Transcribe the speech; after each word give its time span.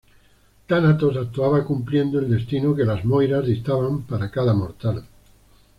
Tánatos 0.65 1.15
actuaba 1.15 1.63
cumpliendo 1.63 2.17
el 2.17 2.27
destino 2.27 2.75
que 2.75 2.85
las 2.85 3.05
Moiras 3.05 3.45
dictaban 3.45 4.01
para 4.07 4.31
cada 4.31 4.51
mortal. 4.51 5.05